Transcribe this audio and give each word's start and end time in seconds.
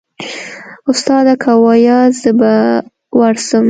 استاده 0.91 1.33
که 1.43 1.51
واياست 1.65 2.19
زه 2.23 2.31
به 2.39 2.53
ورسم. 3.19 3.59